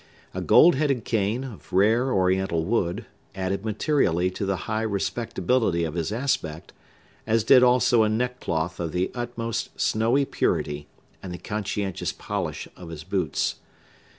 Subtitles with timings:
[0.33, 3.05] A gold headed cane, of rare Oriental wood,
[3.35, 6.73] added materially to the high respectability of his aspect,
[7.27, 10.87] as did also a neckcloth of the utmost snowy purity,
[11.21, 13.57] and the conscientious polish of his boots.